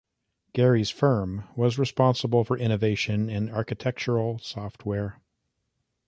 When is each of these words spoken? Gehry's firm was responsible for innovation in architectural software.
Gehry's 0.55 0.89
firm 0.89 1.47
was 1.55 1.77
responsible 1.77 2.43
for 2.43 2.57
innovation 2.57 3.29
in 3.29 3.51
architectural 3.51 4.39
software. 4.39 5.21